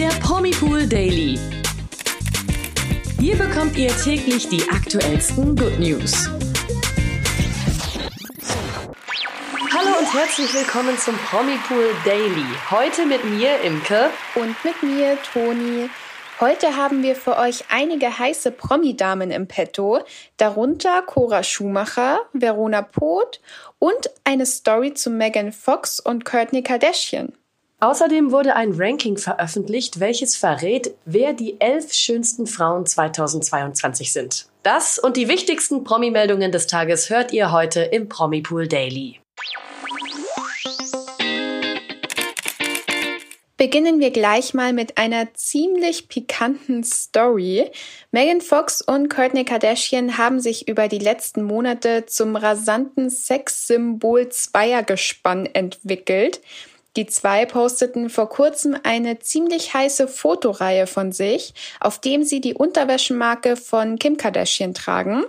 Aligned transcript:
der 0.00 0.08
Promipool 0.20 0.86
Daily. 0.86 1.38
Hier 3.18 3.36
bekommt 3.36 3.76
ihr 3.76 3.94
täglich 3.98 4.48
die 4.48 4.66
aktuellsten 4.70 5.54
Good 5.54 5.78
News. 5.78 6.30
Hallo 9.70 9.98
und 9.98 10.14
herzlich 10.14 10.54
willkommen 10.54 10.96
zum 10.96 11.14
Promipool 11.18 11.94
Daily. 12.06 12.46
Heute 12.70 13.04
mit 13.04 13.26
mir, 13.26 13.60
Imke. 13.60 14.08
Und 14.36 14.56
mit 14.64 14.82
mir, 14.82 15.18
Toni. 15.34 15.90
Heute 16.40 16.78
haben 16.78 17.02
wir 17.02 17.14
für 17.14 17.36
euch 17.36 17.64
einige 17.68 18.18
heiße 18.18 18.52
Promi-Damen 18.52 19.30
im 19.30 19.48
Petto, 19.48 20.00
darunter 20.38 21.02
Cora 21.02 21.42
Schumacher, 21.42 22.20
Verona 22.32 22.80
Poth 22.80 23.42
und 23.78 24.08
eine 24.24 24.46
Story 24.46 24.94
zu 24.94 25.10
Megan 25.10 25.52
Fox 25.52 26.00
und 26.00 26.24
Courtney 26.24 26.62
Kardashian. 26.62 27.34
Außerdem 27.82 28.30
wurde 28.30 28.56
ein 28.56 28.74
Ranking 28.76 29.16
veröffentlicht, 29.16 30.00
welches 30.00 30.36
verrät, 30.36 30.94
wer 31.06 31.32
die 31.32 31.58
elf 31.62 31.94
schönsten 31.94 32.46
Frauen 32.46 32.84
2022 32.84 34.12
sind. 34.12 34.46
Das 34.62 34.98
und 34.98 35.16
die 35.16 35.28
wichtigsten 35.28 35.82
Promi-Meldungen 35.82 36.52
des 36.52 36.66
Tages 36.66 37.08
hört 37.08 37.32
ihr 37.32 37.52
heute 37.52 37.80
im 37.80 38.10
Promipool 38.10 38.68
Daily. 38.68 39.18
Beginnen 43.56 44.00
wir 44.00 44.10
gleich 44.10 44.54
mal 44.54 44.72
mit 44.72 44.96
einer 44.96 45.34
ziemlich 45.34 46.08
pikanten 46.08 46.82
Story. 46.82 47.70
Megan 48.10 48.40
Fox 48.40 48.80
und 48.80 49.08
Courtney 49.08 49.44
Kardashian 49.44 50.16
haben 50.16 50.40
sich 50.40 50.66
über 50.66 50.88
die 50.88 50.98
letzten 50.98 51.42
Monate 51.42 52.06
zum 52.06 52.36
rasanten 52.36 53.10
Sexsymbol 53.10 54.30
Zweiergespann 54.30 55.44
entwickelt. 55.44 56.40
Die 56.96 57.06
zwei 57.06 57.46
posteten 57.46 58.10
vor 58.10 58.28
kurzem 58.28 58.76
eine 58.82 59.20
ziemlich 59.20 59.74
heiße 59.74 60.08
Fotoreihe 60.08 60.86
von 60.88 61.12
sich, 61.12 61.54
auf 61.78 62.00
dem 62.00 62.24
sie 62.24 62.40
die 62.40 62.54
Unterwäschemarke 62.54 63.56
von 63.56 63.98
Kim 63.98 64.16
Kardashian 64.16 64.74
tragen. 64.74 65.24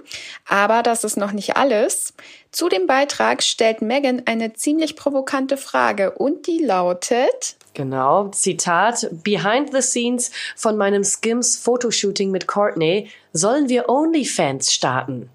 Aber 0.48 0.82
das 0.82 1.04
ist 1.04 1.18
noch 1.18 1.34
nicht 1.34 1.58
alles. 1.58 2.14
Zu 2.52 2.68
dem 2.68 2.88
Beitrag 2.88 3.44
stellt 3.44 3.82
Megan 3.82 4.24
eine 4.26 4.54
ziemlich 4.54 4.96
provokante 4.96 5.56
Frage 5.56 6.12
und 6.12 6.48
die 6.48 6.60
lautet, 6.60 7.56
Genau, 7.74 8.28
Zitat, 8.30 9.08
Behind 9.24 9.72
the 9.72 9.82
scenes 9.82 10.32
von 10.58 10.76
meinem 10.78 11.04
Skims 11.04 11.56
Fotoshooting 11.56 12.30
mit 12.32 12.48
Courtney 12.48 13.10
sollen 13.32 13.70
wir 13.70 13.88
OnlyFans 13.88 14.74
starten. 14.74 15.30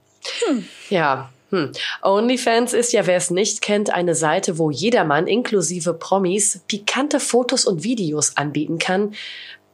Hm. 0.46 0.68
Ja, 0.90 1.30
hm. 1.56 1.72
OnlyFans 2.02 2.72
ist 2.72 2.92
ja, 2.92 3.06
wer 3.06 3.16
es 3.16 3.30
nicht 3.30 3.62
kennt, 3.62 3.92
eine 3.92 4.14
Seite, 4.14 4.58
wo 4.58 4.70
jedermann 4.70 5.26
inklusive 5.26 5.94
Promis 5.94 6.60
pikante 6.68 7.20
Fotos 7.20 7.64
und 7.64 7.82
Videos 7.82 8.36
anbieten 8.36 8.78
kann. 8.78 9.14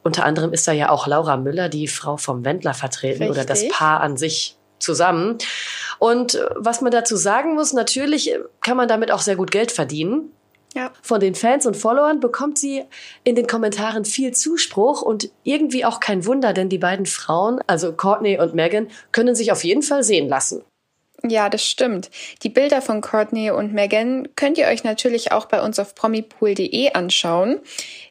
Unter 0.05 0.25
anderem 0.25 0.53
ist 0.53 0.67
da 0.67 0.73
ja 0.73 0.91
auch 0.91 1.07
Laura 1.07 1.37
Müller, 1.37 1.69
die 1.69 1.89
Frau 1.89 2.17
vom 2.17 2.45
Wendler 2.45 2.75
vertreten 2.75 3.23
Richtig. 3.23 3.31
oder 3.31 3.45
das 3.45 3.69
Paar 3.69 4.01
an 4.01 4.17
sich 4.17 4.57
zusammen. 4.79 5.39
Und 5.99 6.35
äh, 6.35 6.45
was 6.57 6.81
man 6.81 6.93
dazu 6.93 7.17
sagen 7.17 7.55
muss, 7.55 7.73
natürlich 7.73 8.33
kann 8.61 8.77
man 8.77 8.89
damit 8.89 9.11
auch 9.13 9.21
sehr 9.21 9.37
gut 9.37 9.51
Geld 9.51 9.73
verdienen. 9.73 10.33
Ja. 10.75 10.91
Von 11.03 11.21
den 11.21 11.35
Fans 11.35 11.67
und 11.67 11.77
Followern 11.77 12.21
bekommt 12.21 12.59
sie 12.59 12.85
in 13.25 13.35
den 13.35 13.47
Kommentaren 13.47 14.05
viel 14.05 14.33
Zuspruch 14.33 15.03
und 15.03 15.31
irgendwie 15.45 15.85
auch 15.85 16.01
kein 16.01 16.25
Wunder, 16.25 16.55
denn 16.55 16.71
die 16.71 16.79
beiden 16.79 17.05
Frauen, 17.05 17.61
also 17.67 17.93
Courtney 17.93 18.39
und 18.39 18.55
Megan, 18.55 18.89
können 19.13 19.35
sich 19.35 19.53
auf 19.53 19.65
jeden 19.65 19.83
Fall 19.83 20.03
sehen 20.03 20.29
lassen. 20.29 20.65
Ja, 21.25 21.49
das 21.49 21.65
stimmt. 21.65 22.11
Die 22.43 22.49
Bilder 22.49 22.83
von 22.83 23.01
Courtney 23.01 23.53
und 23.53 23.73
Megan 23.73 24.29
könnt 24.35 24.59
ihr 24.59 24.67
euch 24.67 24.83
natürlich 24.83 25.31
auch 25.31 25.47
bei 25.47 25.63
uns 25.63 25.79
auf 25.79 25.95
promipool.de 25.95 26.93
anschauen. 26.95 27.61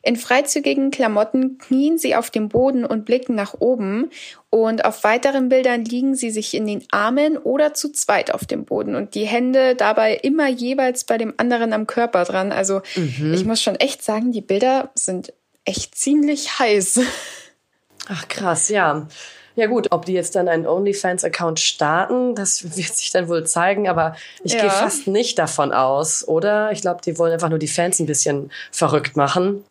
In 0.02 0.16
freizügigen 0.16 0.92
Klamotten 0.92 1.58
knien 1.58 1.98
sie 1.98 2.16
auf 2.16 2.30
dem 2.30 2.48
Boden 2.48 2.86
und 2.86 3.04
blicken 3.04 3.36
nach 3.36 3.56
oben 3.60 4.10
und 4.50 4.86
auf 4.86 5.04
weiteren 5.04 5.50
Bildern 5.50 5.84
liegen 5.84 6.16
sie 6.16 6.32
sich 6.32 6.54
in 6.54 6.66
den 6.66 6.86
Armen 6.92 7.38
oder 7.38 7.74
zu 7.74 7.92
zweit 7.92 8.34
auf 8.34 8.46
dem 8.46 8.64
Boden 8.64 8.96
und 8.96 9.14
die 9.14 9.26
Hände 9.26 9.76
dabei 9.76 10.16
immer 10.16 10.48
jeweils 10.48 11.04
bei 11.04 11.18
dem 11.18 11.34
anderen 11.36 11.74
am 11.74 11.88
Körper 11.88 12.24
dran. 12.24 12.54
Also 12.54 12.82
mhm. 12.96 13.34
ich 13.34 13.44
muss 13.44 13.62
schon 13.62 13.76
echt 13.76 14.04
sagen, 14.04 14.32
die 14.32 14.42
Bilder 14.42 14.90
sind 14.96 15.34
echt 15.66 15.96
ziemlich 15.96 16.60
heiß. 16.60 17.02
Ach 18.08 18.28
krass, 18.30 18.70
ja. 18.70 19.08
Ja 19.56 19.68
gut, 19.68 19.88
ob 19.92 20.06
die 20.06 20.14
jetzt 20.14 20.36
dann 20.36 20.48
einen 20.48 20.66
OnlyFans-Account 20.66 21.60
starten, 21.60 22.36
das 22.36 22.64
wird 22.78 22.96
sich 22.96 23.12
dann 23.12 23.28
wohl 23.28 23.46
zeigen, 23.46 23.88
aber 23.88 24.16
ich 24.44 24.54
ja. 24.54 24.62
gehe 24.62 24.70
fast 24.70 25.08
nicht 25.08 25.38
davon 25.40 25.72
aus, 25.72 26.28
oder? 26.28 26.72
Ich 26.72 26.82
glaube, 26.82 27.02
die 27.06 27.18
wollen 27.18 27.34
einfach 27.34 27.50
nur 27.50 27.60
die 27.60 27.68
Fans 27.68 28.00
ein 28.00 28.06
bisschen 28.06 28.52
verrückt 28.72 29.16
machen. 29.16 29.64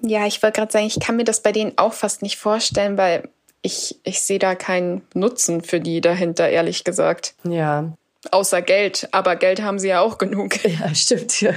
Ja, 0.00 0.26
ich 0.26 0.42
wollte 0.42 0.60
gerade 0.60 0.72
sagen, 0.72 0.86
ich 0.86 1.00
kann 1.00 1.16
mir 1.16 1.24
das 1.24 1.40
bei 1.40 1.52
denen 1.52 1.72
auch 1.76 1.92
fast 1.92 2.22
nicht 2.22 2.36
vorstellen, 2.36 2.98
weil 2.98 3.28
ich, 3.62 3.98
ich 4.02 4.20
sehe 4.20 4.38
da 4.38 4.54
keinen 4.54 5.02
Nutzen 5.14 5.62
für 5.62 5.80
die 5.80 6.02
dahinter, 6.02 6.48
ehrlich 6.48 6.84
gesagt. 6.84 7.34
Ja. 7.44 7.92
Außer 8.30 8.62
Geld, 8.62 9.08
aber 9.12 9.36
Geld 9.36 9.62
haben 9.62 9.78
sie 9.78 9.88
ja 9.88 10.00
auch 10.00 10.18
genug. 10.18 10.54
Ja, 10.64 10.92
stimmt. 10.94 11.40
Ja. 11.40 11.52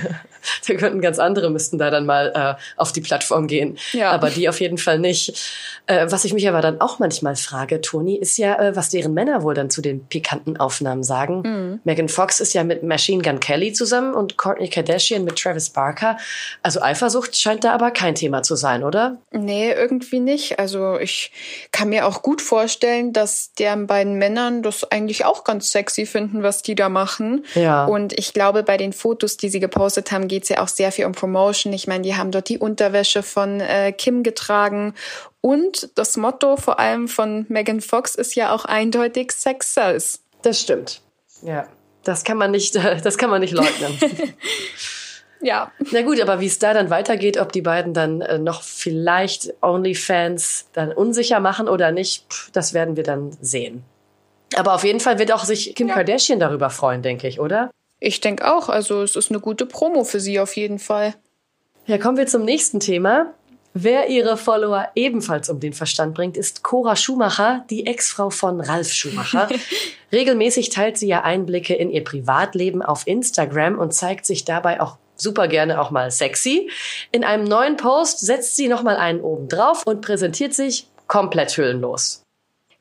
Da 0.67 0.73
könnten 0.75 1.01
ganz 1.01 1.17
andere 1.19 1.49
müssten 1.49 1.77
da 1.77 1.89
dann 1.89 2.05
mal 2.05 2.31
äh, 2.35 2.61
auf 2.79 2.91
die 2.91 3.01
Plattform 3.01 3.47
gehen. 3.47 3.77
Ja. 3.93 4.11
Aber 4.11 4.29
die 4.29 4.47
auf 4.47 4.59
jeden 4.59 4.77
Fall 4.77 4.99
nicht. 4.99 5.33
Äh, 5.87 6.07
was 6.09 6.25
ich 6.25 6.33
mich 6.33 6.47
aber 6.47 6.61
dann 6.61 6.81
auch 6.81 6.99
manchmal 6.99 7.35
frage, 7.35 7.81
Toni, 7.81 8.15
ist 8.15 8.37
ja, 8.37 8.59
äh, 8.59 8.75
was 8.75 8.89
deren 8.89 9.13
Männer 9.13 9.43
wohl 9.43 9.53
dann 9.53 9.69
zu 9.69 9.81
den 9.81 10.05
pikanten 10.05 10.57
Aufnahmen 10.57 11.03
sagen. 11.03 11.41
Mhm. 11.41 11.79
Megan 11.83 12.09
Fox 12.09 12.39
ist 12.39 12.53
ja 12.53 12.63
mit 12.63 12.83
Machine 12.83 13.23
Gun 13.23 13.39
Kelly 13.39 13.73
zusammen 13.73 14.13
und 14.13 14.37
Courtney 14.37 14.69
Kardashian 14.69 15.23
mit 15.23 15.37
Travis 15.37 15.69
Barker. 15.69 16.17
Also 16.61 16.81
Eifersucht 16.81 17.37
scheint 17.37 17.63
da 17.63 17.73
aber 17.73 17.91
kein 17.91 18.15
Thema 18.15 18.43
zu 18.43 18.55
sein, 18.55 18.83
oder? 18.83 19.17
Nee, 19.31 19.71
irgendwie 19.71 20.19
nicht. 20.19 20.59
Also 20.59 20.97
ich 20.99 21.31
kann 21.71 21.89
mir 21.89 22.05
auch 22.05 22.21
gut 22.21 22.41
vorstellen, 22.41 23.13
dass 23.13 23.53
deren 23.53 23.87
beiden 23.87 24.15
Männern 24.15 24.63
das 24.63 24.83
eigentlich 24.91 25.25
auch 25.25 25.43
ganz 25.43 25.71
sexy 25.71 26.05
finden, 26.05 26.43
was 26.43 26.56
die 26.61 26.75
da 26.75 26.89
machen. 26.89 27.45
Ja. 27.55 27.85
Und 27.85 28.17
ich 28.17 28.33
glaube, 28.33 28.63
bei 28.63 28.77
den 28.77 28.93
Fotos, 28.93 29.37
die 29.37 29.49
sie 29.49 29.59
gepostet 29.59 30.11
haben, 30.11 30.27
geht 30.27 30.43
es 30.43 30.49
ja 30.49 30.61
auch 30.61 30.67
sehr 30.67 30.91
viel 30.91 31.05
um 31.05 31.13
Promotion. 31.13 31.73
Ich 31.73 31.87
meine, 31.87 32.03
die 32.03 32.15
haben 32.15 32.31
dort 32.31 32.49
die 32.49 32.59
Unterwäsche 32.59 33.23
von 33.23 33.59
äh, 33.59 33.91
Kim 33.91 34.23
getragen. 34.23 34.93
Und 35.41 35.89
das 35.95 36.17
Motto 36.17 36.57
vor 36.57 36.79
allem 36.79 37.07
von 37.07 37.45
Megan 37.49 37.81
Fox 37.81 38.15
ist 38.15 38.35
ja 38.35 38.53
auch 38.53 38.65
eindeutig 38.65 39.31
Sex 39.31 39.73
sells. 39.73 40.21
Das 40.41 40.59
stimmt. 40.59 41.01
Ja. 41.41 41.67
Das 42.03 42.23
kann 42.23 42.37
man 42.37 42.51
nicht, 42.51 42.75
das 43.03 43.17
kann 43.17 43.29
man 43.29 43.41
nicht 43.41 43.53
leugnen. 43.53 43.99
ja. 45.41 45.71
Na 45.91 46.01
gut, 46.03 46.21
aber 46.21 46.39
wie 46.39 46.47
es 46.47 46.59
da 46.59 46.73
dann 46.73 46.89
weitergeht, 46.89 47.37
ob 47.37 47.51
die 47.51 47.61
beiden 47.61 47.93
dann 47.93 48.21
äh, 48.21 48.39
noch 48.39 48.63
vielleicht 48.63 49.53
OnlyFans 49.61 50.67
dann 50.73 50.91
unsicher 50.91 51.39
machen 51.39 51.67
oder 51.67 51.91
nicht, 51.91 52.25
das 52.53 52.73
werden 52.73 52.95
wir 52.95 53.03
dann 53.03 53.35
sehen. 53.41 53.83
Aber 54.55 54.73
auf 54.73 54.83
jeden 54.83 54.99
Fall 54.99 55.19
wird 55.19 55.31
auch 55.31 55.43
sich 55.43 55.75
Kim 55.75 55.89
ja. 55.89 55.95
Kardashian 55.95 56.39
darüber 56.39 56.69
freuen, 56.69 57.01
denke 57.01 57.27
ich, 57.27 57.39
oder? 57.39 57.69
Ich 57.99 58.21
denke 58.21 58.51
auch. 58.53 58.69
Also 58.69 59.01
es 59.01 59.15
ist 59.15 59.29
eine 59.29 59.39
gute 59.39 59.65
Promo 59.65 60.03
für 60.03 60.19
sie 60.19 60.39
auf 60.39 60.55
jeden 60.55 60.79
Fall. 60.79 61.15
Ja, 61.85 61.97
kommen 61.97 62.17
wir 62.17 62.27
zum 62.27 62.43
nächsten 62.43 62.79
Thema. 62.79 63.33
Wer 63.73 64.09
ihre 64.09 64.37
Follower 64.37 64.87
ebenfalls 64.95 65.49
um 65.49 65.59
den 65.59 65.73
Verstand 65.73 66.15
bringt, 66.15 66.35
ist 66.35 66.63
Cora 66.63 66.95
Schumacher, 66.95 67.63
die 67.69 67.85
Ex-Frau 67.85 68.31
von 68.31 68.59
Ralf 68.59 68.91
Schumacher. 68.91 69.49
Regelmäßig 70.11 70.69
teilt 70.69 70.97
sie 70.97 71.07
ja 71.07 71.21
Einblicke 71.21 71.75
in 71.75 71.91
ihr 71.91 72.03
Privatleben 72.03 72.81
auf 72.81 73.05
Instagram 73.05 73.77
und 73.77 73.93
zeigt 73.93 74.25
sich 74.25 74.45
dabei 74.45 74.81
auch 74.81 74.97
super 75.15 75.47
gerne 75.47 75.79
auch 75.79 75.91
mal 75.91 76.09
sexy. 76.09 76.71
In 77.11 77.23
einem 77.23 77.43
neuen 77.43 77.77
Post 77.77 78.19
setzt 78.19 78.55
sie 78.55 78.67
nochmal 78.67 78.97
einen 78.97 79.21
oben 79.21 79.47
drauf 79.47 79.83
und 79.85 80.01
präsentiert 80.01 80.53
sich 80.53 80.87
komplett 81.07 81.55
hüllenlos. 81.55 82.23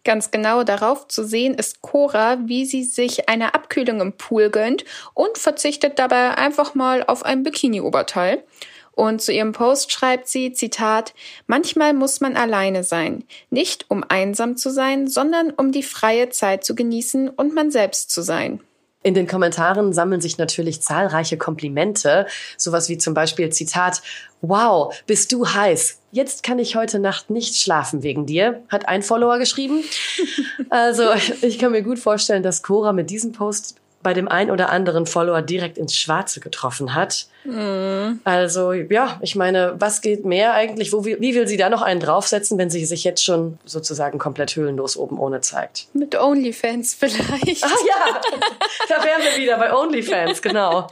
Ganz 0.06 0.30
genau 0.30 0.62
darauf 0.62 1.08
zu 1.08 1.24
sehen 1.24 1.54
ist 1.54 1.82
Cora, 1.82 2.38
wie 2.44 2.64
sie 2.64 2.84
sich 2.84 3.28
eine 3.28 3.54
Abkühlung 3.54 4.00
im 4.00 4.12
Pool 4.12 4.50
gönnt 4.50 4.84
und 5.14 5.36
verzichtet 5.36 5.98
dabei 5.98 6.38
einfach 6.38 6.76
mal 6.76 7.02
auf 7.02 7.24
ein 7.24 7.42
Bikini-Oberteil. 7.42 8.44
Und 8.92 9.20
zu 9.20 9.32
ihrem 9.32 9.50
Post 9.50 9.90
schreibt 9.90 10.28
sie, 10.28 10.52
Zitat, 10.52 11.12
manchmal 11.48 11.92
muss 11.92 12.20
man 12.20 12.36
alleine 12.36 12.84
sein. 12.84 13.24
Nicht 13.50 13.86
um 13.88 14.04
einsam 14.08 14.56
zu 14.56 14.70
sein, 14.70 15.08
sondern 15.08 15.50
um 15.50 15.72
die 15.72 15.82
freie 15.82 16.28
Zeit 16.28 16.62
zu 16.62 16.76
genießen 16.76 17.28
und 17.28 17.52
man 17.52 17.72
selbst 17.72 18.12
zu 18.12 18.22
sein. 18.22 18.60
In 19.02 19.14
den 19.14 19.26
Kommentaren 19.26 19.92
sammeln 19.92 20.20
sich 20.20 20.36
natürlich 20.38 20.82
zahlreiche 20.82 21.36
Komplimente, 21.36 22.26
sowas 22.56 22.88
wie 22.88 22.98
zum 22.98 23.14
Beispiel 23.14 23.50
Zitat, 23.50 24.02
Wow, 24.40 24.94
bist 25.06 25.32
du 25.32 25.46
heiß. 25.46 26.00
Jetzt 26.12 26.42
kann 26.42 26.58
ich 26.58 26.76
heute 26.76 26.98
Nacht 26.98 27.30
nicht 27.30 27.56
schlafen 27.56 28.02
wegen 28.02 28.26
dir, 28.26 28.62
hat 28.68 28.88
ein 28.88 29.02
Follower 29.02 29.38
geschrieben. 29.38 29.82
Also 30.68 31.04
ich 31.42 31.60
kann 31.60 31.70
mir 31.70 31.82
gut 31.82 31.98
vorstellen, 31.98 32.42
dass 32.42 32.62
Cora 32.64 32.92
mit 32.92 33.08
diesem 33.08 33.30
Post 33.30 33.76
bei 34.06 34.14
dem 34.14 34.28
ein 34.28 34.52
oder 34.52 34.70
anderen 34.70 35.04
Follower 35.04 35.42
direkt 35.42 35.76
ins 35.78 35.96
Schwarze 35.96 36.38
getroffen 36.38 36.94
hat. 36.94 37.26
Mhm. 37.42 38.20
Also 38.22 38.72
ja, 38.72 39.18
ich 39.20 39.34
meine, 39.34 39.74
was 39.80 40.00
geht 40.00 40.24
mehr 40.24 40.54
eigentlich? 40.54 40.92
Wo, 40.92 41.04
wie 41.04 41.34
will 41.34 41.48
sie 41.48 41.56
da 41.56 41.68
noch 41.68 41.82
einen 41.82 41.98
draufsetzen, 41.98 42.56
wenn 42.56 42.70
sie 42.70 42.84
sich 42.84 43.02
jetzt 43.02 43.24
schon 43.24 43.58
sozusagen 43.64 44.20
komplett 44.20 44.54
höhlenlos 44.54 44.96
oben 44.96 45.18
ohne 45.18 45.40
zeigt? 45.40 45.88
Mit 45.92 46.14
OnlyFans 46.14 46.94
vielleicht. 46.94 47.64
Ah 47.64 47.78
ja, 47.88 48.20
da 48.88 49.04
wären 49.04 49.22
wir 49.22 49.42
wieder 49.42 49.58
bei 49.58 49.74
OnlyFans, 49.74 50.40
genau. 50.40 50.86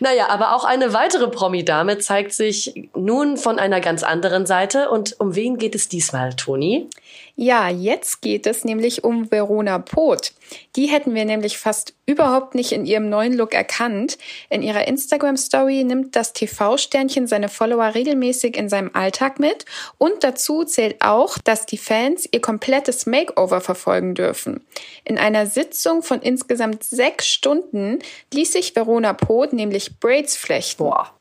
Naja, 0.00 0.28
aber 0.28 0.54
auch 0.54 0.64
eine 0.64 0.92
weitere 0.92 1.28
Promi-Dame 1.28 1.96
zeigt 1.96 2.34
sich 2.34 2.90
nun 2.94 3.38
von 3.38 3.58
einer 3.58 3.80
ganz 3.80 4.02
anderen 4.02 4.44
Seite. 4.44 4.90
Und 4.90 5.18
um 5.20 5.34
wen 5.34 5.56
geht 5.56 5.74
es 5.74 5.88
diesmal, 5.88 6.34
Toni? 6.34 6.90
Ja, 7.38 7.68
jetzt 7.68 8.22
geht 8.22 8.46
es 8.46 8.64
nämlich 8.64 9.04
um 9.04 9.30
Verona 9.30 9.78
Poth. 9.78 10.32
Die 10.74 10.86
hätten 10.86 11.14
wir 11.14 11.26
nämlich 11.26 11.58
fast 11.58 11.92
überhaupt 12.06 12.54
nicht 12.54 12.72
in 12.72 12.86
ihrem 12.86 13.10
neuen 13.10 13.34
Look 13.34 13.52
erkannt. 13.52 14.16
In 14.48 14.62
ihrer 14.62 14.88
Instagram-Story 14.88 15.84
nimmt 15.84 16.16
das 16.16 16.32
TV-Sternchen 16.32 17.26
seine 17.26 17.50
Follower 17.50 17.94
regelmäßig 17.94 18.56
in 18.56 18.70
seinem 18.70 18.90
Alltag 18.94 19.38
mit. 19.38 19.66
Und 19.98 20.24
dazu 20.24 20.64
zählt 20.64 21.02
auch, 21.02 21.36
dass 21.36 21.66
die 21.66 21.76
Fans 21.76 22.26
ihr 22.32 22.40
komplettes 22.40 23.04
Makeover 23.04 23.60
verfolgen 23.60 24.14
dürfen. 24.14 24.66
In 25.04 25.18
einer 25.18 25.44
Sitzung 25.46 26.02
von 26.02 26.22
insgesamt 26.22 26.84
sechs 26.84 27.28
Stunden 27.28 27.98
ließ 28.32 28.52
sich 28.52 28.74
Verona 28.74 29.12
Poth 29.12 29.52
nämlich 29.52 30.00
Braids 30.00 30.38
flechten. 30.38 30.84
Boah. 30.84 31.12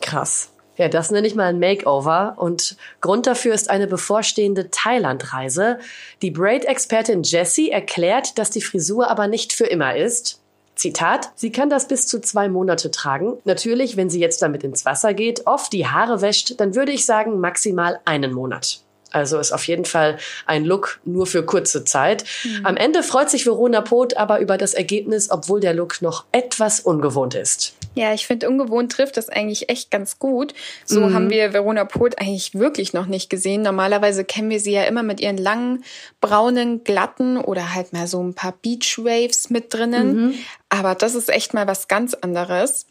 Krass. 0.00 0.50
Ja, 0.80 0.88
das 0.88 1.10
nenne 1.10 1.26
ich 1.26 1.34
mal 1.34 1.44
ein 1.44 1.58
Makeover. 1.58 2.36
Und 2.38 2.78
Grund 3.02 3.26
dafür 3.26 3.52
ist 3.52 3.68
eine 3.68 3.86
bevorstehende 3.86 4.70
Thailand-Reise. 4.70 5.78
Die 6.22 6.30
Braid-Expertin 6.30 7.22
Jessie 7.22 7.70
erklärt, 7.70 8.38
dass 8.38 8.48
die 8.48 8.62
Frisur 8.62 9.10
aber 9.10 9.28
nicht 9.28 9.52
für 9.52 9.66
immer 9.66 9.94
ist. 9.94 10.40
Zitat, 10.76 11.32
sie 11.34 11.52
kann 11.52 11.68
das 11.68 11.86
bis 11.86 12.06
zu 12.06 12.18
zwei 12.22 12.48
Monate 12.48 12.90
tragen. 12.90 13.36
Natürlich, 13.44 13.98
wenn 13.98 14.08
sie 14.08 14.20
jetzt 14.20 14.40
damit 14.40 14.64
ins 14.64 14.86
Wasser 14.86 15.12
geht, 15.12 15.46
oft 15.46 15.70
die 15.74 15.86
Haare 15.86 16.22
wäscht, 16.22 16.58
dann 16.58 16.74
würde 16.74 16.92
ich 16.92 17.04
sagen 17.04 17.40
maximal 17.40 18.00
einen 18.06 18.32
Monat. 18.32 18.80
Also 19.10 19.38
ist 19.38 19.52
auf 19.52 19.68
jeden 19.68 19.84
Fall 19.84 20.16
ein 20.46 20.64
Look 20.64 21.00
nur 21.04 21.26
für 21.26 21.44
kurze 21.44 21.84
Zeit. 21.84 22.24
Mhm. 22.42 22.64
Am 22.64 22.76
Ende 22.78 23.02
freut 23.02 23.28
sich 23.28 23.44
Verona 23.44 23.82
Poth 23.82 24.16
aber 24.16 24.40
über 24.40 24.56
das 24.56 24.72
Ergebnis, 24.72 25.30
obwohl 25.30 25.60
der 25.60 25.74
Look 25.74 26.00
noch 26.00 26.24
etwas 26.32 26.80
ungewohnt 26.80 27.34
ist. 27.34 27.74
Ja, 27.94 28.14
ich 28.14 28.26
finde, 28.26 28.48
ungewohnt 28.48 28.92
trifft 28.92 29.16
das 29.16 29.28
eigentlich 29.28 29.68
echt 29.68 29.90
ganz 29.90 30.18
gut. 30.18 30.54
So 30.84 31.00
mhm. 31.00 31.14
haben 31.14 31.30
wir 31.30 31.52
Verona 31.52 31.84
Poth 31.84 32.20
eigentlich 32.20 32.54
wirklich 32.54 32.92
noch 32.92 33.06
nicht 33.06 33.30
gesehen. 33.30 33.62
Normalerweise 33.62 34.24
kennen 34.24 34.48
wir 34.48 34.60
sie 34.60 34.72
ja 34.72 34.84
immer 34.84 35.02
mit 35.02 35.20
ihren 35.20 35.36
langen, 35.36 35.84
braunen, 36.20 36.84
glatten 36.84 37.36
oder 37.36 37.74
halt 37.74 37.92
mal 37.92 38.06
so 38.06 38.22
ein 38.22 38.34
paar 38.34 38.54
Beach 38.62 38.98
Waves 38.98 39.50
mit 39.50 39.74
drinnen. 39.74 40.26
Mhm. 40.26 40.34
Aber 40.68 40.94
das 40.94 41.16
ist 41.16 41.30
echt 41.30 41.52
mal 41.52 41.66
was 41.66 41.88
ganz 41.88 42.14
anderes. 42.14 42.86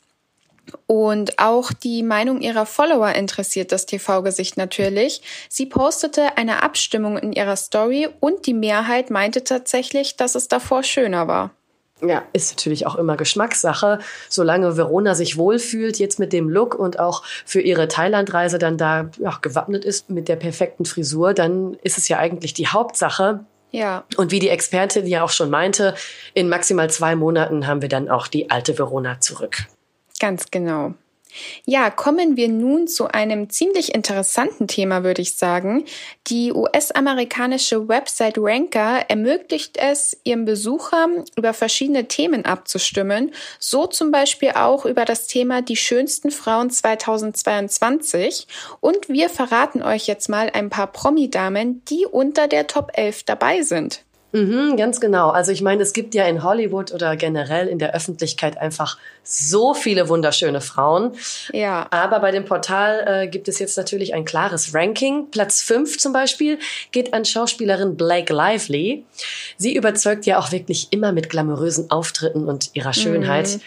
Und 0.86 1.40
auch 1.40 1.72
die 1.72 2.04
Meinung 2.04 2.42
ihrer 2.42 2.66
Follower 2.66 3.14
interessiert 3.14 3.72
das 3.72 3.86
TV-Gesicht 3.86 4.58
natürlich. 4.58 5.22
Sie 5.48 5.66
postete 5.66 6.38
eine 6.38 6.62
Abstimmung 6.62 7.18
in 7.18 7.34
ihrer 7.34 7.56
Story 7.56 8.08
und 8.20 8.46
die 8.46 8.54
Mehrheit 8.54 9.10
meinte 9.10 9.44
tatsächlich, 9.44 10.18
dass 10.18 10.36
es 10.36 10.48
davor 10.48 10.84
schöner 10.84 11.28
war. 11.28 11.52
Ja, 12.02 12.24
ist 12.32 12.52
natürlich 12.52 12.88
auch 12.88 12.96
immer 12.96 13.18
Geschmackssache. 13.18 14.00
Solange 14.30 14.78
Verona 14.78 15.16
sich 15.16 15.38
wohlfühlt 15.38 16.00
jetzt 16.00 16.20
mit 16.20 16.32
dem 16.32 16.50
Look 16.50 16.76
und 16.76 17.00
auch 17.00 17.24
für 17.46 17.62
ihre 17.62 17.88
Thailandreise 17.88 18.58
dann 18.58 18.78
da 18.78 19.10
ja, 19.18 19.38
gewappnet 19.42 19.84
ist 19.84 20.10
mit 20.10 20.30
der 20.30 20.38
perfekten 20.38 20.86
Frisur, 20.86 21.34
dann 21.34 21.76
ist 21.84 21.98
es 21.98 22.08
ja 22.08 22.18
eigentlich 22.18 22.54
die 22.54 22.68
Hauptsache. 22.68 23.42
Ja. 23.72 24.04
Und 24.18 24.32
wie 24.32 24.40
die 24.40 24.50
Expertin 24.50 25.06
ja 25.06 25.24
auch 25.24 25.30
schon 25.30 25.50
meinte, 25.50 25.94
in 26.34 26.50
maximal 26.50 26.90
zwei 26.90 27.16
Monaten 27.16 27.68
haben 27.68 27.82
wir 27.82 27.90
dann 27.90 28.10
auch 28.10 28.28
die 28.28 28.50
alte 28.50 28.78
Verona 28.78 29.20
zurück. 29.20 29.66
Ganz 30.20 30.50
genau. 30.52 30.94
Ja, 31.66 31.90
kommen 31.90 32.38
wir 32.38 32.50
nun 32.50 32.88
zu 32.88 33.08
einem 33.08 33.50
ziemlich 33.50 33.94
interessanten 33.94 34.68
Thema, 34.68 35.04
würde 35.04 35.22
ich 35.22 35.36
sagen. 35.38 35.86
Die 36.28 36.52
US-amerikanische 36.52 37.88
Website 37.88 38.38
Ranker 38.38 39.06
ermöglicht 39.08 39.78
es, 39.78 40.18
ihren 40.24 40.46
Besuchern 40.46 41.26
über 41.36 41.54
verschiedene 41.54 42.08
Themen 42.08 42.46
abzustimmen, 42.46 43.32
so 43.60 43.86
zum 43.88 44.12
Beispiel 44.12 44.52
auch 44.52 44.86
über 44.86 45.06
das 45.06 45.28
Thema 45.28 45.62
die 45.62 45.76
schönsten 45.78 46.32
Frauen 46.32 46.72
2022. 46.72 48.48
Und 48.80 49.10
wir 49.10 49.30
verraten 49.30 49.84
euch 49.84 50.08
jetzt 50.08 50.30
mal 50.30 50.50
ein 50.54 50.70
paar 50.70 50.88
Promi-Damen, 50.88 51.84
die 51.86 52.06
unter 52.06 52.48
der 52.48 52.68
Top 52.68 52.92
11 52.96 53.24
dabei 53.24 53.62
sind. 53.62 54.04
Mhm, 54.32 54.78
ganz 54.78 55.00
genau. 55.00 55.30
Also 55.30 55.52
ich 55.52 55.62
meine, 55.62 55.82
es 55.82 55.94
gibt 55.94 56.14
ja 56.14 56.26
in 56.26 56.44
Hollywood 56.44 56.94
oder 56.94 57.16
generell 57.16 57.68
in 57.68 57.80
der 57.80 57.96
Öffentlichkeit 57.96 58.58
einfach 58.60 58.98
so 59.24 59.74
viele 59.74 60.08
wunderschöne 60.08 60.62
Frauen. 60.62 61.14
Ja. 61.52 61.88
Aber 61.90 62.20
bei 62.20 62.32
dem 62.32 62.46
Portal 62.46 63.04
äh, 63.08 63.28
gibt 63.28 63.48
es 63.48 63.58
jetzt 63.58 63.76
natürlich 63.78 64.14
ein 64.14 64.26
klares 64.26 64.74
Ranking. 64.74 65.32
Platz 65.32 65.62
5 65.62 65.98
zum 65.98 66.14
Beispiel 66.14 66.60
geht 66.92 67.14
an 67.14 67.26
Schauspielerin 67.26 67.98
Blake 67.98 68.32
Lively. 68.32 69.04
Sie 69.58 69.76
überzeugt 69.76 70.26
ja 70.28 70.38
auch 70.38 70.52
wirklich 70.52 70.90
immer 70.92 71.12
mit 71.12 71.30
glamourösen 71.30 71.90
Auftritten 71.90 72.48
und 72.48 72.72
ihrer 72.76 72.94
Schönheit. 72.94 73.48
Mhm. 73.48 73.62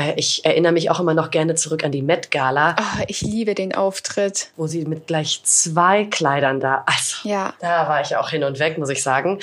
Äh, 0.00 0.14
ich 0.16 0.44
erinnere 0.44 0.72
mich 0.72 0.90
auch 0.90 1.00
immer 1.00 1.14
noch 1.14 1.30
gerne 1.30 1.54
zurück 1.54 1.84
an 1.84 1.92
die 1.92 2.02
Met 2.02 2.30
Gala. 2.30 2.76
Oh, 2.78 3.04
ich 3.08 3.20
liebe 3.22 3.54
den 3.54 3.74
Auftritt. 3.74 4.48
Wo 4.56 4.66
sie 4.66 4.84
mit 4.84 5.06
gleich 5.06 5.40
zwei 5.44 6.04
Kleidern 6.04 6.60
da, 6.60 6.84
also 6.86 7.28
ja. 7.28 7.54
da 7.60 7.88
war 7.88 8.00
ich 8.00 8.16
auch 8.16 8.30
hin 8.30 8.44
und 8.44 8.58
weg, 8.58 8.78
muss 8.78 8.88
ich 8.88 9.02
sagen. 9.02 9.40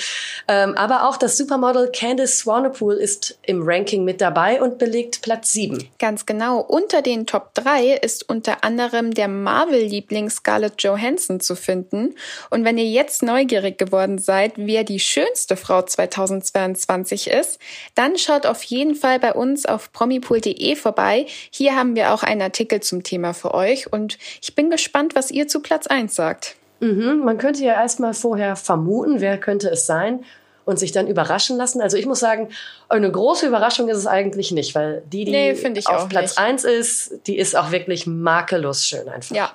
Ähm, 0.48 0.74
aber 0.76 1.08
auch 1.08 1.16
das 1.16 1.36
Supermodel 1.36 1.90
Candice 1.92 2.38
Swanepoel 2.38 2.96
ist 2.96 3.38
im 3.42 3.62
Ranking 3.64 4.04
mit 4.04 4.20
dabei 4.20 4.60
und 4.60 4.78
belegt 4.78 5.22
Platz 5.22 5.52
7. 5.52 5.88
Ganz 5.98 6.26
genau. 6.26 6.60
Unter 6.60 7.02
den 7.02 7.26
Top 7.26 7.54
3 7.54 7.94
ist 7.94 8.28
unter 8.28 8.64
anderem 8.64 9.14
der 9.14 9.28
Marvel-Liebling 9.28 10.30
Scarlett 10.30 10.82
Johansson 10.82 11.40
zu 11.40 11.54
finden. 11.54 12.14
Und 12.50 12.64
wenn 12.64 12.78
ihr 12.78 12.88
jetzt 12.88 13.22
neugierig 13.22 13.78
geworden 13.78 14.18
seid, 14.18 14.52
wer 14.56 14.84
die 14.84 15.00
schönste 15.00 15.56
Frau 15.56 15.82
2022 15.82 17.30
ist, 17.30 17.58
dann 17.94 18.18
schaut 18.18 18.46
auf 18.46 18.62
jeden 18.64 18.94
Fall 18.94 19.18
bei 19.18 19.32
uns 19.32 19.66
auf 19.66 19.92
promipool.de 19.92 20.47
www.ftf.de 20.48 20.76
vorbei. 20.76 21.26
Hier 21.50 21.76
haben 21.76 21.94
wir 21.94 22.12
auch 22.12 22.22
einen 22.22 22.42
Artikel 22.42 22.80
zum 22.80 23.02
Thema 23.02 23.34
für 23.34 23.54
euch 23.54 23.92
und 23.92 24.18
ich 24.40 24.54
bin 24.54 24.70
gespannt, 24.70 25.14
was 25.14 25.30
ihr 25.30 25.48
zu 25.48 25.60
Platz 25.60 25.86
1 25.86 26.14
sagt. 26.14 26.56
Mhm, 26.80 27.22
man 27.24 27.38
könnte 27.38 27.64
ja 27.64 27.74
erstmal 27.74 28.14
vorher 28.14 28.56
vermuten, 28.56 29.20
wer 29.20 29.38
könnte 29.38 29.68
es 29.68 29.86
sein 29.86 30.24
und 30.64 30.78
sich 30.78 30.92
dann 30.92 31.08
überraschen 31.08 31.56
lassen. 31.56 31.80
Also 31.80 31.96
ich 31.96 32.06
muss 32.06 32.20
sagen, 32.20 32.50
eine 32.88 33.10
große 33.10 33.46
Überraschung 33.46 33.88
ist 33.88 33.96
es 33.96 34.06
eigentlich 34.06 34.52
nicht, 34.52 34.74
weil 34.74 35.02
die, 35.10 35.24
die 35.24 35.30
nee, 35.30 35.80
auf 35.86 36.08
Platz 36.08 36.36
nicht. 36.36 36.38
1 36.38 36.64
ist, 36.64 37.26
die 37.26 37.38
ist 37.38 37.56
auch 37.56 37.72
wirklich 37.72 38.06
makellos 38.06 38.86
schön 38.86 39.08
einfach. 39.08 39.34
Ja, 39.34 39.52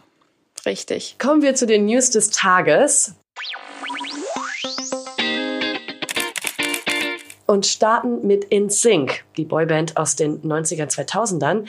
richtig. 0.66 1.16
Kommen 1.20 1.42
wir 1.42 1.56
zu 1.56 1.66
den 1.66 1.86
News 1.86 2.10
des 2.10 2.32
Tages. 2.32 3.14
Und 7.46 7.66
starten 7.66 8.26
mit 8.26 8.46
In 8.46 8.70
Sync, 8.70 9.24
die 9.38 9.46
Boyband 9.46 9.98
aus 9.98 10.16
den 10.16 10.42
90er 10.42 10.88
2000ern. 10.88 11.68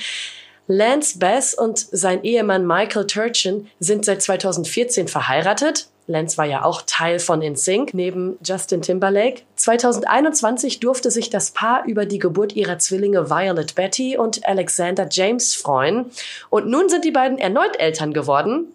Lance 0.67 1.19
Bass 1.19 1.55
und 1.55 1.79
sein 1.79 2.25
Ehemann 2.25 2.66
Michael 2.66 3.07
Turchin 3.07 3.69
sind 3.81 4.04
seit 4.04 4.23
2014 4.23 5.09
verheiratet. 5.09 5.88
Lance 6.07 6.37
war 6.37 6.45
ja 6.45 6.64
auch 6.64 6.83
Teil 6.87 7.19
von 7.19 7.40
InSync 7.40 7.95
neben 7.95 8.37
Justin 8.45 8.83
Timberlake. 8.83 9.43
2021 9.57 10.81
durfte 10.81 11.11
sich 11.11 11.31
das 11.31 11.50
Paar 11.50 11.87
über 11.87 12.04
die 12.04 12.19
Geburt 12.19 12.54
ihrer 12.54 12.78
Zwillinge 12.78 13.31
Violet 13.31 13.75
Betty 13.75 14.19
und 14.19 14.47
Alexander 14.47 15.09
James 15.11 15.54
freuen. 15.54 16.11
Und 16.50 16.66
nun 16.66 16.88
sind 16.88 17.04
die 17.04 17.11
beiden 17.11 17.38
erneut 17.38 17.78
Eltern 17.81 18.12
geworden. 18.12 18.75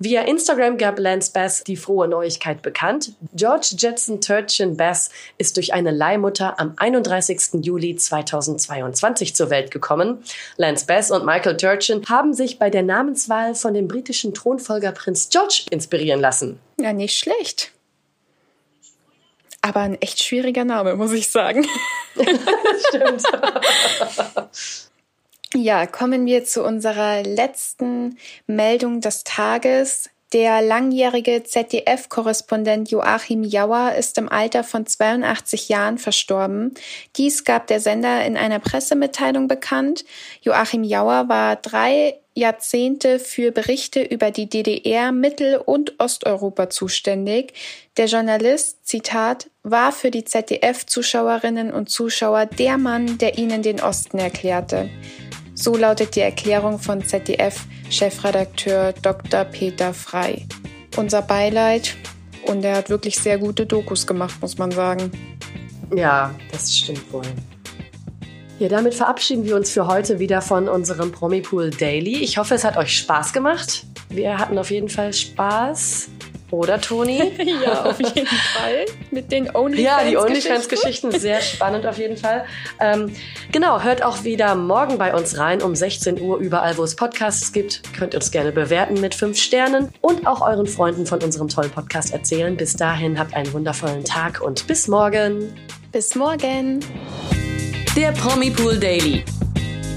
Via 0.00 0.22
Instagram 0.22 0.78
gab 0.78 0.98
Lance 0.98 1.32
Bass 1.32 1.64
die 1.64 1.76
frohe 1.76 2.06
Neuigkeit 2.06 2.62
bekannt. 2.62 3.12
George 3.34 3.74
Jetson 3.76 4.20
Turchin 4.20 4.76
Bass 4.76 5.10
ist 5.38 5.56
durch 5.56 5.72
eine 5.74 5.90
Leihmutter 5.90 6.60
am 6.60 6.74
31. 6.76 7.64
Juli 7.64 7.96
2022 7.96 9.34
zur 9.34 9.50
Welt 9.50 9.72
gekommen. 9.72 10.22
Lance 10.56 10.86
Bass 10.86 11.10
und 11.10 11.26
Michael 11.26 11.56
Turchin 11.56 12.04
haben 12.08 12.32
sich 12.32 12.60
bei 12.60 12.70
der 12.70 12.84
Namenswahl 12.84 13.56
von 13.56 13.74
dem 13.74 13.88
britischen 13.88 14.34
Thronfolger 14.34 14.92
Prinz 14.92 15.30
George 15.30 15.64
inspirieren 15.70 16.20
lassen. 16.20 16.60
Ja, 16.80 16.92
nicht 16.92 17.18
schlecht. 17.18 17.72
Aber 19.62 19.80
ein 19.80 20.00
echt 20.00 20.22
schwieriger 20.22 20.64
Name, 20.64 20.94
muss 20.94 21.12
ich 21.12 21.28
sagen. 21.28 21.66
Stimmt. 22.88 23.22
Ja, 25.54 25.86
kommen 25.86 26.26
wir 26.26 26.44
zu 26.44 26.62
unserer 26.62 27.22
letzten 27.22 28.18
Meldung 28.46 29.00
des 29.00 29.24
Tages. 29.24 30.10
Der 30.34 30.60
langjährige 30.60 31.42
ZDF-Korrespondent 31.42 32.90
Joachim 32.90 33.44
Jauer 33.44 33.94
ist 33.98 34.18
im 34.18 34.28
Alter 34.28 34.62
von 34.62 34.84
82 34.84 35.70
Jahren 35.70 35.96
verstorben. 35.96 36.74
Dies 37.16 37.44
gab 37.44 37.66
der 37.66 37.80
Sender 37.80 38.26
in 38.26 38.36
einer 38.36 38.58
Pressemitteilung 38.58 39.48
bekannt. 39.48 40.04
Joachim 40.42 40.84
Jauer 40.84 41.30
war 41.30 41.56
drei 41.56 42.18
Jahrzehnte 42.34 43.18
für 43.18 43.52
Berichte 43.52 44.02
über 44.02 44.30
die 44.30 44.50
DDR, 44.50 45.12
Mittel- 45.12 45.56
und 45.56 45.98
Osteuropa 45.98 46.68
zuständig. 46.68 47.54
Der 47.96 48.04
Journalist, 48.04 48.86
Zitat, 48.86 49.48
war 49.62 49.92
für 49.92 50.10
die 50.10 50.24
ZDF-Zuschauerinnen 50.24 51.72
und 51.72 51.88
Zuschauer 51.88 52.44
der 52.44 52.76
Mann, 52.76 53.16
der 53.16 53.38
ihnen 53.38 53.62
den 53.62 53.80
Osten 53.80 54.18
erklärte. 54.18 54.90
So 55.60 55.76
lautet 55.76 56.14
die 56.14 56.20
Erklärung 56.20 56.78
von 56.78 57.02
ZDF-Chefredakteur 57.02 58.92
Dr. 59.02 59.42
Peter 59.42 59.92
Frei. 59.92 60.46
Unser 60.96 61.20
Beileid 61.20 61.96
und 62.46 62.64
er 62.64 62.76
hat 62.76 62.90
wirklich 62.90 63.18
sehr 63.18 63.38
gute 63.38 63.66
Dokus 63.66 64.06
gemacht, 64.06 64.40
muss 64.40 64.56
man 64.56 64.70
sagen. 64.70 65.10
Ja, 65.92 66.32
das 66.52 66.76
stimmt 66.76 67.12
wohl. 67.12 67.24
Ja, 68.60 68.68
damit 68.68 68.94
verabschieden 68.94 69.44
wir 69.46 69.56
uns 69.56 69.70
für 69.70 69.88
heute 69.88 70.20
wieder 70.20 70.42
von 70.42 70.68
unserem 70.68 71.10
Promipool 71.10 71.70
Daily. 71.70 72.18
Ich 72.18 72.38
hoffe, 72.38 72.54
es 72.54 72.62
hat 72.62 72.76
euch 72.76 72.96
Spaß 72.96 73.32
gemacht. 73.32 73.84
Wir 74.10 74.38
hatten 74.38 74.58
auf 74.58 74.70
jeden 74.70 74.88
Fall 74.88 75.12
Spaß. 75.12 76.08
Oder, 76.50 76.80
Toni? 76.80 77.18
ja, 77.64 77.84
auf 77.84 77.98
jeden 77.98 78.26
Fall. 78.26 78.86
Mit 79.10 79.30
den 79.30 79.54
OnlyFans-Geschichten. 79.54 79.82
Ja, 79.82 80.04
die 80.08 80.16
OnlyFans-Geschichten, 80.16 81.10
sehr 81.12 81.40
spannend 81.40 81.86
auf 81.86 81.98
jeden 81.98 82.16
Fall. 82.16 82.44
Ähm, 82.80 83.12
genau, 83.52 83.82
hört 83.82 84.02
auch 84.02 84.24
wieder 84.24 84.54
morgen 84.54 84.96
bei 84.96 85.14
uns 85.14 85.36
rein 85.38 85.62
um 85.62 85.74
16 85.74 86.20
Uhr, 86.20 86.38
überall, 86.38 86.78
wo 86.78 86.84
es 86.84 86.96
Podcasts 86.96 87.52
gibt. 87.52 87.82
Könnt 87.96 88.14
ihr 88.14 88.18
uns 88.20 88.30
gerne 88.30 88.52
bewerten 88.52 89.00
mit 89.00 89.14
fünf 89.14 89.38
Sternen 89.38 89.90
und 90.00 90.26
auch 90.26 90.40
euren 90.40 90.66
Freunden 90.66 91.06
von 91.06 91.22
unserem 91.22 91.48
tollen 91.48 91.70
Podcast 91.70 92.12
erzählen. 92.12 92.56
Bis 92.56 92.76
dahin 92.76 93.18
habt 93.18 93.34
einen 93.34 93.52
wundervollen 93.52 94.04
Tag 94.04 94.40
und 94.40 94.66
bis 94.66 94.88
morgen. 94.88 95.52
Bis 95.92 96.14
morgen. 96.14 96.80
Der 97.96 98.12
Promipool 98.12 98.78
Daily. 98.78 99.24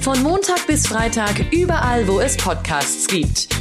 Von 0.02 0.22
Montag 0.24 0.66
bis 0.66 0.88
Freitag 0.88 1.52
überall, 1.52 2.08
wo 2.08 2.20
es 2.20 2.36
Podcasts 2.36 3.08
gibt. 3.08 3.61